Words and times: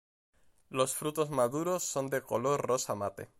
Los 0.71 0.95
frutos 0.95 1.29
maduros 1.29 1.83
son 1.83 2.09
de 2.09 2.23
color 2.23 2.65
rosa 2.65 2.95
mate. 2.95 3.29